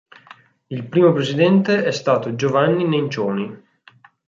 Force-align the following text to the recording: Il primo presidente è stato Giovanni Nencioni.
Il 0.69 0.87
primo 0.87 1.13
presidente 1.13 1.83
è 1.83 1.91
stato 1.91 2.33
Giovanni 2.33 2.87
Nencioni. 2.87 3.55